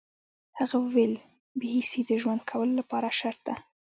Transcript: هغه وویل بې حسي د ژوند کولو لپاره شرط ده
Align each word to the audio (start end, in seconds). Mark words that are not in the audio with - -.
هغه 0.59 0.77
وویل 0.85 1.13
بې 1.59 1.67
حسي 1.77 2.01
د 2.05 2.11
ژوند 2.21 2.41
کولو 2.49 2.73
لپاره 2.79 3.09
شرط 3.19 3.39
ده 3.47 3.55